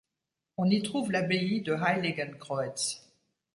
[0.57, 3.05] On y trouve l'abbaye de Heiligenkreuz.